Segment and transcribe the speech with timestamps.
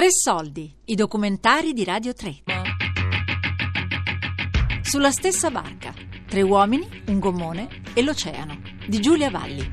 [0.00, 2.36] Tre soldi, i documentari di Radio 3.
[4.80, 5.92] Sulla stessa barca,
[6.26, 8.56] tre uomini, un gommone e l'oceano,
[8.86, 9.70] di Giulia Valli.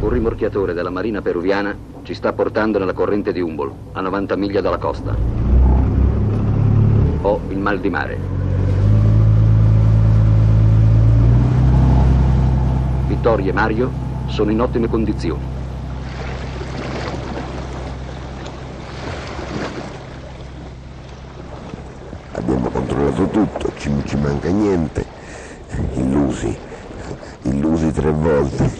[0.00, 4.62] Un rimorchiatore della marina peruviana ci sta portando nella corrente di Humboldt, a 90 miglia
[4.62, 5.14] dalla costa.
[7.20, 8.37] Ho il mal di mare.
[13.08, 13.90] Vittorio e Mario
[14.26, 15.42] sono in ottime condizioni.
[22.32, 25.06] Abbiamo controllato tutto, ci, ci manca niente.
[25.94, 26.54] Illusi,
[27.44, 28.70] illusi tre volte,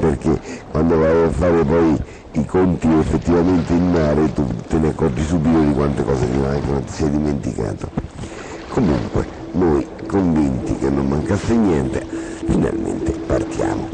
[0.00, 0.40] perché
[0.72, 1.96] quando vai a fare poi
[2.32, 6.80] i conti effettivamente in mare tu te ne accorgi subito di quante cose ti mancano,
[6.80, 7.88] ti sei dimenticato.
[8.68, 12.00] Comunque, noi convinti che non mancasse niente,
[12.44, 13.88] finalmente partiamo.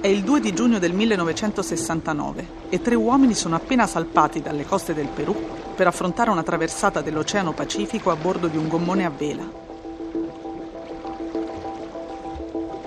[0.00, 4.94] È il 2 di giugno del 1969 e tre uomini sono appena salpati dalle coste
[4.94, 5.34] del Perù
[5.74, 9.65] per affrontare una traversata dell'Oceano Pacifico a bordo di un gommone a vela.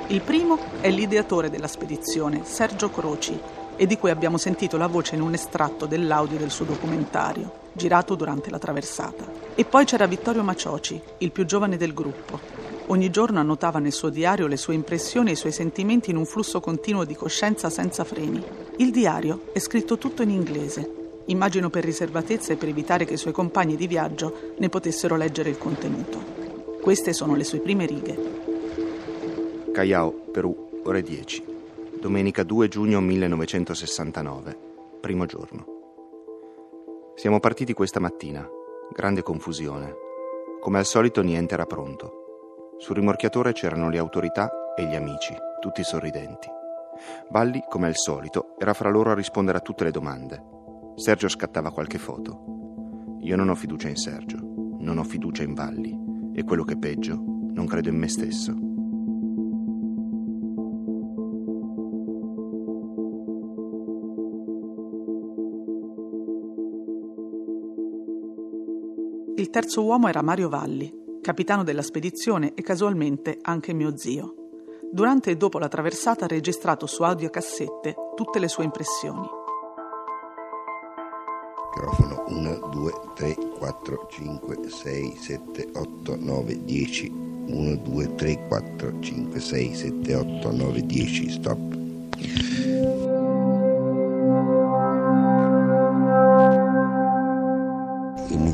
[0.10, 3.40] Il primo è l'ideatore della spedizione, Sergio Croci,
[3.76, 8.16] e di cui abbiamo sentito la voce in un estratto dell'audio del suo documentario, girato
[8.16, 9.26] durante la traversata.
[9.56, 14.10] E poi c'era Vittorio Macioci, il più giovane del gruppo, Ogni giorno annotava nel suo
[14.10, 18.04] diario le sue impressioni e i suoi sentimenti in un flusso continuo di coscienza senza
[18.04, 18.44] freni.
[18.78, 23.18] Il diario è scritto tutto in inglese, immagino per riservatezza e per evitare che i
[23.18, 26.20] suoi compagni di viaggio ne potessero leggere il contenuto.
[26.82, 28.39] Queste sono le sue prime righe.
[29.80, 31.46] Callao, Perù, ore 10.
[32.02, 34.58] Domenica 2 giugno 1969,
[35.00, 35.66] primo giorno.
[37.16, 38.46] Siamo partiti questa mattina.
[38.94, 39.96] Grande confusione.
[40.60, 42.74] Come al solito niente era pronto.
[42.78, 46.50] Sul rimorchiatore c'erano le autorità e gli amici, tutti sorridenti.
[47.30, 50.44] Valli, come al solito, era fra loro a rispondere a tutte le domande.
[50.96, 53.18] Sergio scattava qualche foto.
[53.22, 55.98] Io non ho fiducia in Sergio, non ho fiducia in Valli
[56.34, 58.68] e quello che è peggio, non credo in me stesso.
[69.50, 70.94] Il terzo uomo era Mario Valli,
[71.24, 74.36] capitano della spedizione e casualmente anche mio zio.
[74.92, 79.28] Durante e dopo la traversata ha registrato su audiocassette tutte le sue impressioni.
[81.74, 87.12] Microfono 1, 2, 3, 4, 5, 6, 7, 8, 9, 10.
[87.48, 91.30] 1, 2, 3, 4, 5, 6, 7, 8, 9, 10.
[91.32, 91.58] Stop.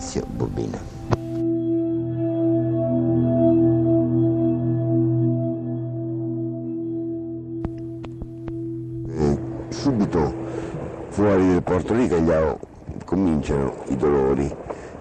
[0.05, 0.77] Inizio bobina.
[9.69, 10.33] subito
[11.09, 12.17] fuori del Porto Rica
[13.03, 14.43] cominciano i dolori,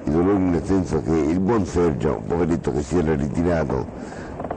[0.04, 3.86] i dolori nel senso che il buon Sergio, poveretto che si era ritirato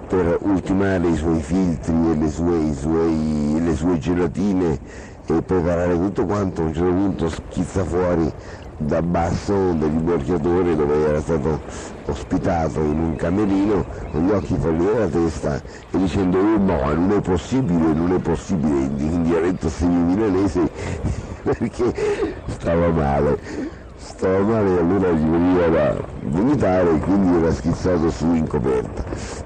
[0.07, 4.79] per ultimare i suoi filtri e le sue, suoi, le sue gelatine
[5.25, 8.31] e preparare tutto quanto, a un certo punto schizza fuori
[8.77, 11.59] da basso del rimorchiatore dove era stato
[12.05, 17.11] ospitato in un camerino con gli occhi fuori dalla testa e dicendo oh no, non
[17.11, 20.69] è possibile, non è possibile in dialetto semi-milanese
[21.41, 23.75] perché stava male.
[23.97, 29.03] Stava male e allora gli veniva da vomitare e quindi era schizzato su in coperta.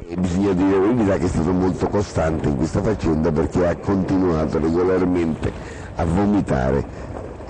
[0.08, 3.76] E bisogna dire la verità che è stato molto costante in questa faccenda perché ha
[3.78, 5.52] continuato regolarmente
[5.96, 6.86] a vomitare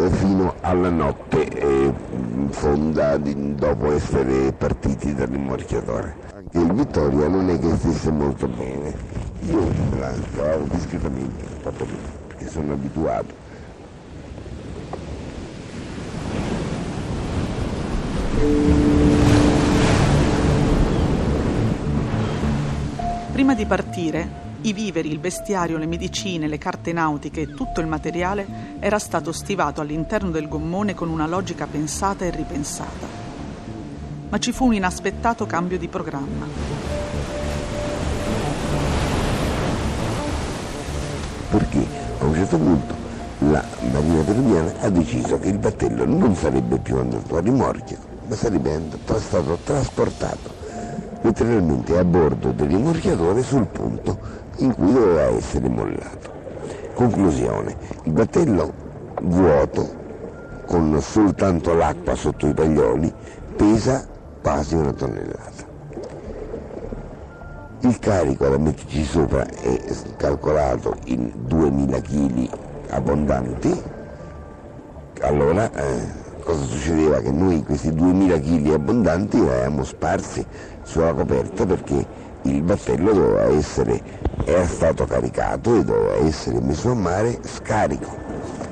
[0.10, 1.94] fino alla notte eh,
[2.50, 6.16] fonda dopo essere partiti dal rimorchiatore.
[6.34, 8.94] Anche il Vittoria non è che stesse molto bene,
[9.42, 9.68] io
[10.00, 11.88] la cavavo discretamente, proprio
[12.28, 13.50] perché sono abituato.
[23.32, 24.30] Prima di partire,
[24.64, 28.46] i viveri, il bestiario, le medicine, le carte nautiche e tutto il materiale
[28.80, 33.08] era stato stivato all'interno del gommone con una logica pensata e ripensata.
[34.30, 36.46] Ma ci fu un inaspettato cambio di programma.
[41.50, 41.86] Perché
[42.20, 42.96] a un certo punto
[43.40, 47.98] la Marina Peruviana ha deciso che il battello non sarebbe più andato a rimorchio,
[48.28, 48.80] ma sarebbe
[49.18, 50.61] stato trasportato
[51.22, 54.18] letteralmente a bordo del rimorchiatore sul punto
[54.58, 56.40] in cui doveva essere mollato.
[56.94, 58.74] Conclusione, il battello
[59.22, 60.00] vuoto,
[60.66, 63.12] con soltanto l'acqua sotto i paglioli,
[63.56, 64.08] pesa
[64.42, 65.70] quasi una tonnellata.
[67.84, 69.80] Il carico da metterci sopra è
[70.18, 72.50] calcolato in 2000 kg
[72.90, 73.82] abbondanti.
[75.22, 77.22] Allora eh, cosa succedeva?
[77.22, 80.46] Che noi questi 2000 kg abbondanti li avevamo sparsi
[80.84, 82.06] sulla coperta perché
[82.44, 84.02] il battello doveva essere,
[84.46, 88.18] era stato caricato e doveva essere messo a mare scarico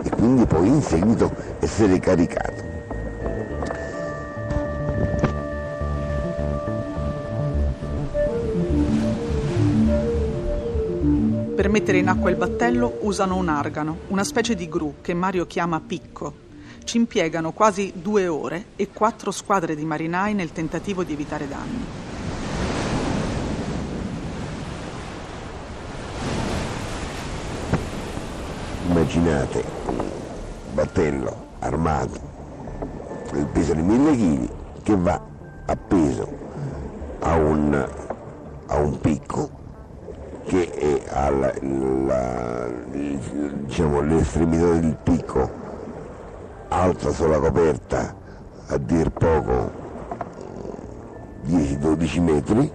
[0.04, 2.68] e quindi poi in seguito essere caricato.
[11.56, 15.46] Per mettere in acqua il battello usano un argano, una specie di gru che Mario
[15.46, 16.48] chiama picco.
[16.84, 21.86] Ci impiegano quasi due ore e quattro squadre di marinai nel tentativo di evitare danni.
[28.88, 30.10] Immaginate un
[30.74, 32.20] battello armato
[33.32, 34.50] del peso di mille kg
[34.82, 35.22] che va
[35.68, 36.28] appeso
[37.20, 37.88] a un,
[38.66, 39.50] a un picco
[40.48, 45.59] che è alla, la, diciamo, l'estremità del picco
[46.70, 48.16] alta sulla coperta
[48.68, 49.72] a dir poco
[51.48, 52.72] 10-12 metri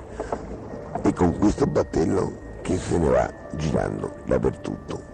[1.03, 2.33] e con questo battello
[2.63, 5.13] che se ne va girando dappertutto.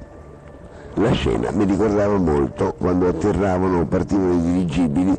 [0.94, 5.19] La scena mi ricordava molto quando atterravano, partivano i dirigibili,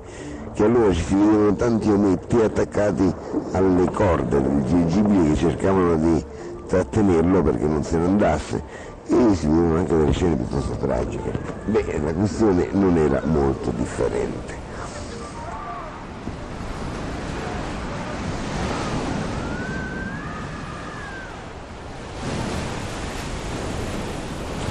[0.54, 3.14] che allora ci si vedevano tanti ometti attaccati
[3.52, 6.26] alle corde del dirigibile che cercavano di
[6.68, 8.64] trattenerlo perché non se ne andasse
[9.08, 11.32] e si vedono anche delle scene piuttosto tragiche.
[11.66, 14.60] Beh, la questione non era molto differente.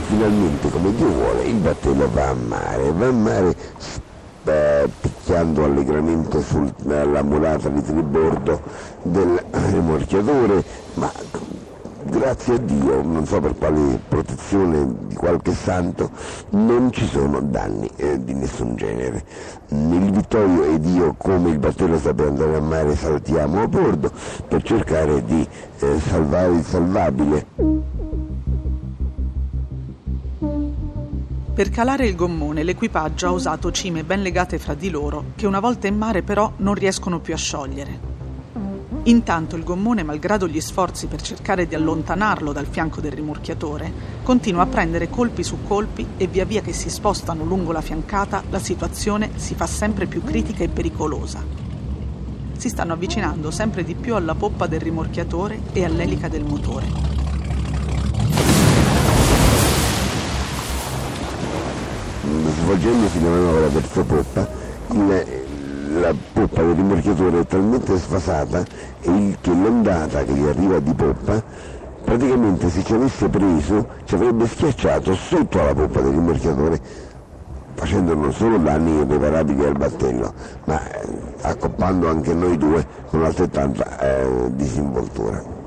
[0.06, 3.56] Finalmente, come Dio vuole, il battello va a mare, va a mare
[4.44, 8.60] eh, picchiando allegramente sulla mulata di tribordo
[9.02, 11.10] del rimorchiatore, ma
[12.10, 16.10] grazie a Dio, non so per quale protezione di qualche santo,
[16.50, 19.24] non ci sono danni eh, di nessun genere.
[19.68, 24.10] Il Vittorio ed io, come il battello sta per andare a mare, saltiamo a bordo
[24.46, 25.46] per cercare di
[25.78, 27.46] eh, salvare il salvabile.
[31.54, 35.60] Per calare il gommone l'equipaggio ha usato cime ben legate fra di loro, che una
[35.60, 38.09] volta in mare però non riescono più a sciogliere.
[39.04, 43.90] Intanto il gommone, malgrado gli sforzi per cercare di allontanarlo dal fianco del rimorchiatore,
[44.22, 48.42] continua a prendere colpi su colpi e via via che si spostano lungo la fiancata
[48.50, 51.42] la situazione si fa sempre più critica e pericolosa.
[52.58, 56.86] Si stanno avvicinando sempre di più alla poppa del rimorchiatore e all'elica del motore.
[62.60, 64.48] Svolgendosi la manovra verso poppa,
[64.90, 65.39] il
[65.98, 68.62] la poppa del rimorchiatore è talmente sfasata
[69.00, 71.42] che l'ondata che gli arriva di poppa
[72.04, 76.80] praticamente se ci avesse preso ci avrebbe schiacciato sotto alla poppa del rimorchiatore
[77.74, 80.32] facendo non solo danni irreparabili al battello
[80.66, 81.08] ma eh,
[81.42, 85.58] accoppando anche noi due con altrettanta eh, disinvoltura.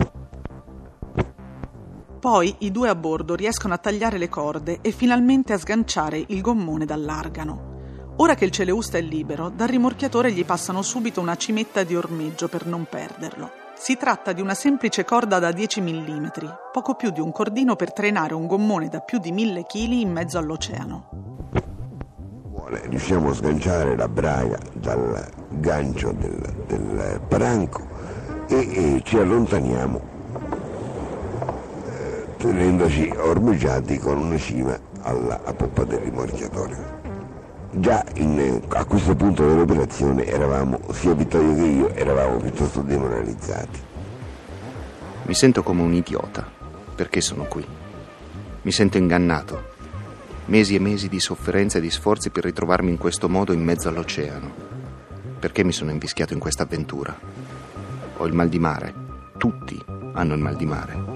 [2.20, 6.40] Poi i due a bordo riescono a tagliare le corde e finalmente a sganciare il
[6.40, 7.73] gommone dall'argano.
[8.18, 12.48] Ora che il Celeusta è libero, dal rimorchiatore gli passano subito una cimetta di ormeggio
[12.48, 13.50] per non perderlo.
[13.76, 16.28] Si tratta di una semplice corda da 10 mm,
[16.72, 20.12] poco più di un cordino per trainare un gommone da più di 1000 kg in
[20.12, 21.08] mezzo all'oceano.
[22.90, 27.82] Riusciamo a sganciare la braga dal gancio del, del branco
[28.48, 30.02] e, e, ci allontaniamo
[31.88, 37.03] eh, tenendoci ormeggiati con una cima alla poppa del rimorchiatore.
[37.76, 43.80] Già in, a questo punto dell'operazione eravamo, sia Vittorio che io, eravamo piuttosto demoralizzati.
[45.24, 46.48] Mi sento come un idiota.
[46.96, 47.66] Perché sono qui?
[48.62, 49.72] Mi sento ingannato.
[50.46, 53.90] Mesi e mesi di sofferenza e di sforzi per ritrovarmi in questo modo in mezzo
[53.90, 54.54] all'oceano.
[55.40, 57.18] Perché mi sono invischiato in questa avventura?
[58.18, 58.94] Ho il mal di mare.
[59.38, 61.13] Tutti hanno il mal di mare.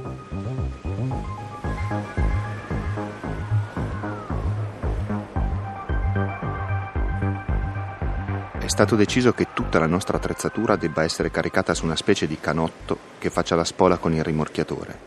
[8.77, 12.95] Stato deciso che tutta la nostra attrezzatura debba essere caricata su una specie di canotto
[13.17, 14.99] che faccia la spola con il rimorchiatore.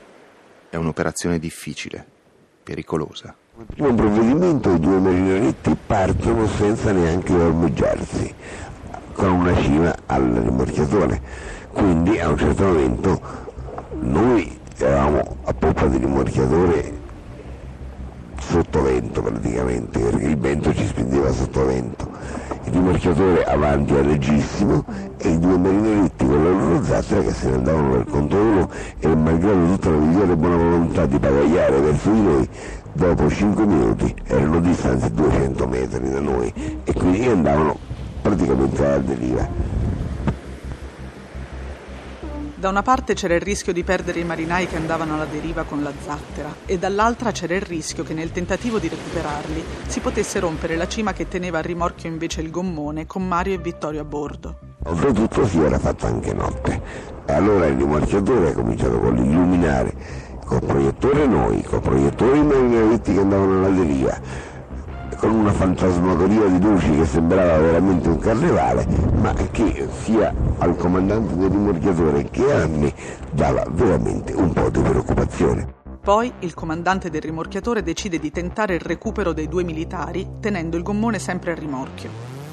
[0.68, 2.04] È un'operazione difficile,
[2.64, 3.32] pericolosa.
[3.76, 8.34] Un provvedimento i due marinaretti partono senza neanche ormeggiarsi,
[9.12, 11.22] con una cima al rimorchiatore.
[11.70, 13.20] Quindi a un certo momento
[14.00, 16.98] noi eravamo a poppa di rimorchiatore
[18.40, 21.64] sotto vento praticamente, perché il vento ci spingeva sotto
[22.64, 24.84] il rimorchiatore avanti allegissimo
[25.18, 28.70] e i due marineretti con la loro zattera che se ne andavano per conto loro
[28.98, 32.48] e malgrado tutta la migliore buona volontà di bagagliare verso di noi
[32.92, 36.52] dopo 5 minuti erano distanti 200 metri da noi
[36.84, 37.76] e quindi andavano
[38.22, 39.79] praticamente alla deriva.
[42.60, 45.82] Da una parte c'era il rischio di perdere i marinai che andavano alla deriva con
[45.82, 50.76] la zattera e dall'altra c'era il rischio che nel tentativo di recuperarli si potesse rompere
[50.76, 54.58] la cima che teneva a rimorchio invece il gommone con Mario e Vittorio a bordo.
[54.84, 56.82] Oltretutto si era fatto anche notte
[57.24, 59.94] e allora il rimorchiatore ha cominciato con l'illuminare
[60.44, 64.20] col proiettore noi, col proiettore i marineretti che andavano alla deriva
[65.20, 68.86] con una fantasmagoria di luci che sembrava veramente un carnevale,
[69.20, 72.94] ma che sia al comandante del rimorchiatore che a me
[73.30, 75.74] dava veramente un po' di preoccupazione.
[76.02, 80.82] Poi il comandante del rimorchiatore decide di tentare il recupero dei due militari tenendo il
[80.82, 82.08] gommone sempre a rimorchio.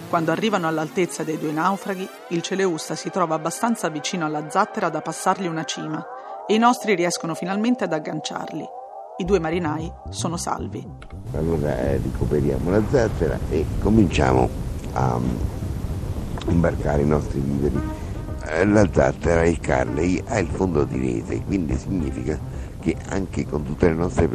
[0.09, 4.99] Quando arrivano all'altezza dei due naufraghi, il Celeusta si trova abbastanza vicino alla zattera da
[5.01, 6.05] passargli una cima
[6.45, 8.76] e i nostri riescono finalmente ad agganciarli.
[9.19, 10.87] I due marinai sono salvi.
[11.33, 14.47] Allora eh, recuperiamo la zattera e cominciamo
[14.93, 15.35] a um,
[16.49, 17.81] imbarcare i nostri viveri.
[18.45, 22.37] Eh, la zattera, il Carley, ha il fondo di rete, quindi significa
[22.79, 24.29] che anche con tutte le nostre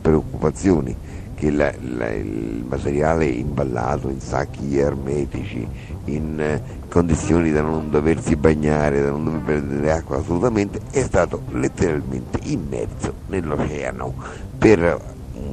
[0.00, 0.96] preoccupazioni
[1.34, 5.66] che la, la, il materiale imballato in sacchi ermetici,
[6.04, 11.42] in eh, condizioni da non doversi bagnare, da non dover perdere acqua assolutamente, è stato
[11.50, 14.14] letteralmente immerso nell'oceano
[14.56, 15.00] per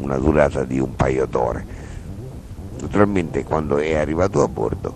[0.02, 1.66] una durata di un paio d'ore.
[2.82, 4.94] Naturalmente quando è arrivato a bordo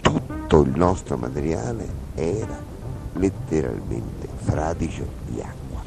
[0.00, 2.58] tutto il nostro materiale era
[3.14, 5.82] letteralmente fradicio di acqua,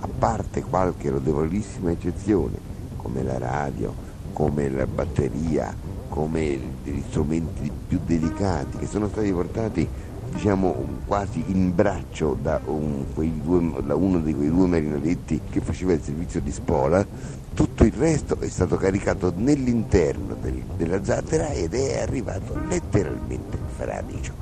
[0.00, 2.74] a parte qualche lodevolissima eccezione
[3.06, 3.94] come la radio,
[4.32, 5.72] come la batteria,
[6.08, 9.88] come gli strumenti più delicati che sono stati portati
[10.32, 10.74] diciamo
[11.06, 16.02] quasi in braccio da, un, due, da uno di quei due marinaretti che faceva il
[16.02, 17.06] servizio di spola,
[17.54, 24.32] tutto il resto è stato caricato nell'interno del, della zattera ed è arrivato letteralmente fradicio.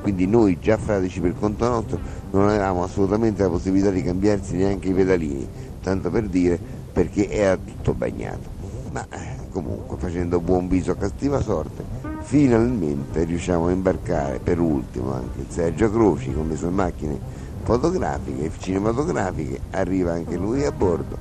[0.00, 1.98] Quindi noi già fradici per conto nostro
[2.30, 5.46] non avevamo assolutamente la possibilità di cambiarsi neanche i pedalini,
[5.82, 8.60] tanto per dire perché era tutto bagnato.
[8.92, 11.82] Ma eh, comunque facendo buon viso a cattiva sorte,
[12.20, 17.18] finalmente riusciamo a imbarcare per ultimo anche Sergio Croci con le sue macchine
[17.62, 21.16] fotografiche e cinematografiche, arriva anche lui a bordo,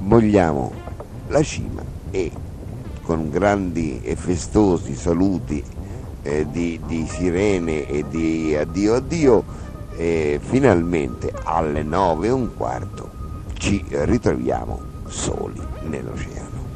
[0.00, 0.72] vogliamo
[1.28, 2.32] la cima e
[3.02, 5.62] con grandi e festosi saluti
[6.22, 9.44] eh, di, di, sirene e di addio addio,
[9.96, 13.10] eh, finalmente alle nove e un quarto
[13.54, 16.66] ci ritroviamo soli nell'oceano.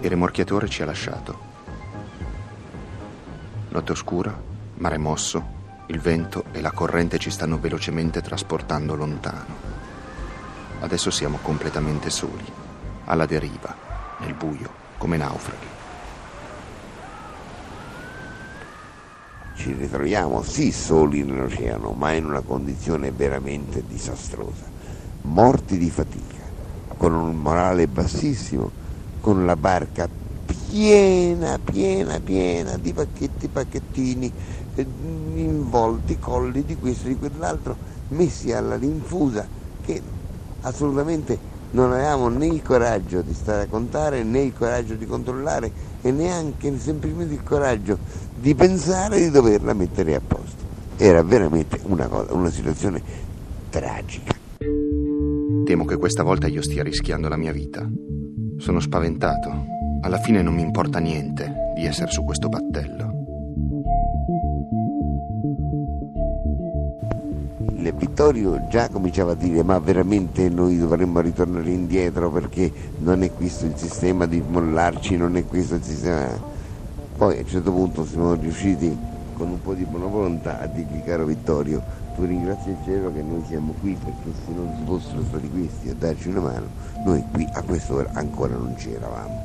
[0.00, 1.52] Il rimorchiatore ci ha lasciato.
[3.70, 4.38] Notte oscura,
[4.74, 5.42] mare mosso,
[5.86, 9.72] il vento e la corrente ci stanno velocemente trasportando lontano.
[10.80, 12.44] Adesso siamo completamente soli,
[13.06, 13.74] alla deriva,
[14.18, 15.73] nel buio, come naufraghi.
[19.54, 24.64] Ci ritroviamo sì soli nell'oceano, ma in una condizione veramente disastrosa,
[25.22, 26.42] morti di fatica,
[26.96, 28.70] con un morale bassissimo,
[29.20, 30.08] con la barca
[30.68, 34.32] piena, piena, piena di pacchetti, pacchettini,
[34.74, 34.86] eh,
[35.34, 37.76] involti, colli di questo e di quell'altro,
[38.08, 39.46] messi alla rinfusa,
[39.84, 40.02] che
[40.62, 45.70] assolutamente non avevamo né il coraggio di stare a contare né il coraggio di controllare
[46.02, 47.98] e neanche semplicemente il coraggio
[48.44, 50.62] di pensare di doverla mettere a posto.
[50.98, 53.00] Era veramente una, cosa, una situazione
[53.70, 54.34] tragica.
[55.64, 57.88] Temo che questa volta io stia rischiando la mia vita.
[58.58, 59.64] Sono spaventato.
[60.02, 63.12] Alla fine non mi importa niente di essere su questo battello.
[67.76, 73.30] il Vittorio già cominciava a dire ma veramente noi dovremmo ritornare indietro perché non è
[73.30, 76.52] questo il sistema di mollarci, non è questo il sistema.
[77.16, 78.98] Poi a un certo punto siamo riusciti
[79.34, 81.80] con un po' di buona volontà a dirgli caro Vittorio,
[82.16, 85.90] tu ringrazia il cielo che noi siamo qui perché se non ci fossero stati questi
[85.90, 86.66] a darci una mano,
[87.04, 89.42] noi qui a quest'ora ancora non c'eravamo.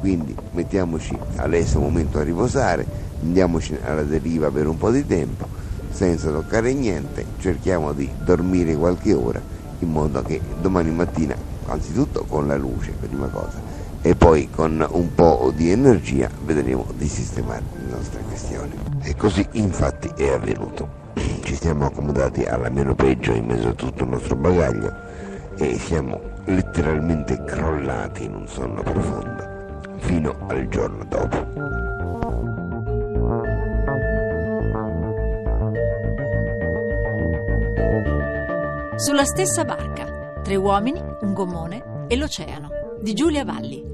[0.00, 2.84] Quindi mettiamoci adesso un momento a riposare,
[3.22, 5.46] andiamoci alla deriva per un po' di tempo
[5.90, 9.40] senza toccare niente, cerchiamo di dormire qualche ora
[9.78, 13.60] in modo che domani mattina, anzitutto con la luce, prima cosa,
[14.06, 18.72] e poi con un po' di energia vedremo di sistemare le nostre questioni.
[19.00, 21.02] E così infatti è avvenuto.
[21.42, 24.92] Ci siamo accomodati alla meno peggio in mezzo a tutto il nostro bagaglio
[25.56, 31.52] e siamo letteralmente crollati in un sonno profondo, fino al giorno dopo.
[38.96, 42.68] Sulla stessa barca, tre uomini, un gommone e l'oceano,
[43.00, 43.93] di Giulia Valli.